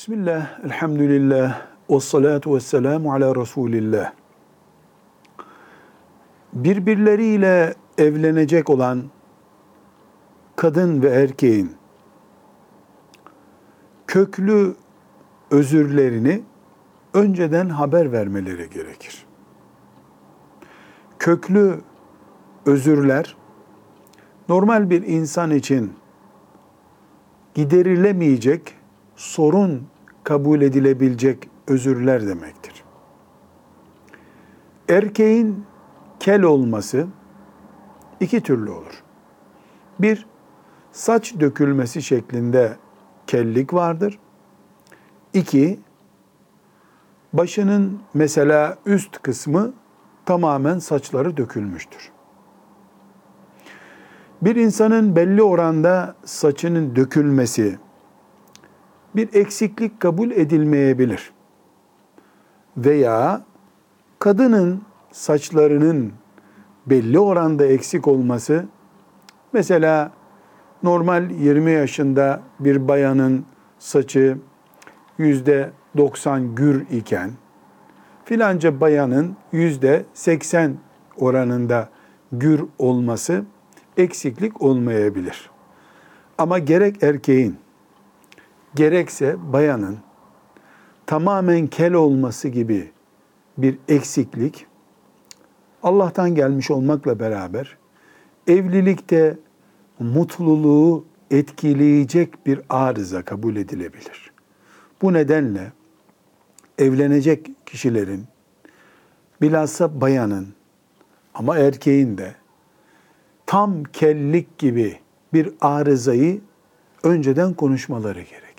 Bismillah, 0.00 0.64
elhamdülillah, 0.64 1.62
ve 1.88 2.00
salatu 2.00 2.54
ve 2.54 2.60
selamu 2.60 3.12
ala 3.12 3.36
Resulillah. 3.36 4.12
Birbirleriyle 6.52 7.74
evlenecek 7.98 8.70
olan 8.70 9.02
kadın 10.56 11.02
ve 11.02 11.08
erkeğin 11.08 11.76
köklü 14.06 14.74
özürlerini 15.50 16.42
önceden 17.14 17.68
haber 17.68 18.12
vermeleri 18.12 18.70
gerekir. 18.70 19.26
Köklü 21.18 21.80
özürler 22.66 23.36
normal 24.48 24.90
bir 24.90 25.02
insan 25.02 25.50
için 25.50 25.92
giderilemeyecek 27.54 28.79
sorun 29.20 29.86
kabul 30.24 30.60
edilebilecek 30.60 31.48
özürler 31.66 32.26
demektir. 32.26 32.84
Erkeğin 34.88 35.64
kel 36.20 36.42
olması 36.42 37.06
iki 38.20 38.40
türlü 38.40 38.70
olur. 38.70 39.02
Bir, 39.98 40.26
saç 40.92 41.34
dökülmesi 41.40 42.02
şeklinde 42.02 42.76
kellik 43.26 43.74
vardır. 43.74 44.18
İki, 45.34 45.80
başının 47.32 48.00
mesela 48.14 48.78
üst 48.86 49.22
kısmı 49.22 49.72
tamamen 50.26 50.78
saçları 50.78 51.36
dökülmüştür. 51.36 52.10
Bir 54.42 54.56
insanın 54.56 55.16
belli 55.16 55.42
oranda 55.42 56.14
saçının 56.24 56.96
dökülmesi 56.96 57.78
bir 59.16 59.28
eksiklik 59.34 60.00
kabul 60.00 60.30
edilmeyebilir. 60.30 61.30
Veya 62.76 63.42
kadının 64.18 64.82
saçlarının 65.12 66.12
belli 66.86 67.18
oranda 67.18 67.66
eksik 67.66 68.08
olması 68.08 68.66
mesela 69.52 70.12
normal 70.82 71.30
20 71.30 71.70
yaşında 71.70 72.42
bir 72.60 72.88
bayanın 72.88 73.44
saçı 73.78 74.38
yüzde 75.18 75.70
90 75.96 76.54
gür 76.54 76.86
iken 76.90 77.30
filanca 78.24 78.80
bayanın 78.80 79.36
yüzde 79.52 80.04
80 80.14 80.76
oranında 81.16 81.88
gür 82.32 82.64
olması 82.78 83.44
eksiklik 83.96 84.62
olmayabilir. 84.62 85.50
Ama 86.38 86.58
gerek 86.58 87.02
erkeğin 87.02 87.56
gerekse 88.74 89.52
bayanın 89.52 89.98
tamamen 91.06 91.66
kel 91.66 91.92
olması 91.92 92.48
gibi 92.48 92.90
bir 93.58 93.78
eksiklik 93.88 94.66
Allah'tan 95.82 96.34
gelmiş 96.34 96.70
olmakla 96.70 97.20
beraber 97.20 97.76
evlilikte 98.46 99.38
mutluluğu 99.98 101.04
etkileyecek 101.30 102.46
bir 102.46 102.60
arıza 102.68 103.22
kabul 103.22 103.56
edilebilir. 103.56 104.32
Bu 105.02 105.12
nedenle 105.12 105.72
evlenecek 106.78 107.50
kişilerin 107.66 108.24
bilhassa 109.42 110.00
bayanın 110.00 110.48
ama 111.34 111.58
erkeğin 111.58 112.18
de 112.18 112.34
tam 113.46 113.82
kellik 113.84 114.58
gibi 114.58 114.98
bir 115.32 115.52
arızayı 115.60 116.40
önceden 117.02 117.54
konuşmaları 117.54 118.20
gerekir. 118.20 118.49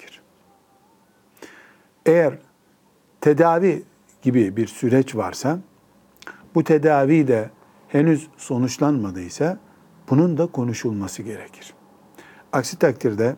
Eğer 2.11 2.33
tedavi 3.21 3.83
gibi 4.21 4.57
bir 4.57 4.67
süreç 4.67 5.15
varsa 5.15 5.59
bu 6.55 6.63
tedavi 6.63 7.27
de 7.27 7.49
henüz 7.87 8.27
sonuçlanmadıysa 8.37 9.57
bunun 10.09 10.37
da 10.37 10.47
konuşulması 10.47 11.23
gerekir. 11.23 11.73
Aksi 12.53 12.79
takdirde 12.79 13.35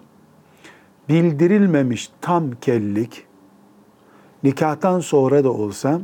bildirilmemiş 1.09 2.11
tam 2.21 2.51
kellik 2.51 3.25
nikahtan 4.43 4.99
sonra 4.99 5.43
da 5.43 5.51
olsa 5.51 6.01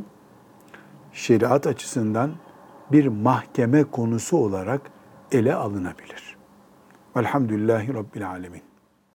şeriat 1.12 1.66
açısından 1.66 2.30
bir 2.92 3.06
mahkeme 3.06 3.84
konusu 3.84 4.36
olarak 4.36 4.80
ele 5.32 5.54
alınabilir. 5.54 6.36
Velhamdülillahi 7.16 7.94
Rabbil 7.94 8.28
Alemin. 8.28 8.69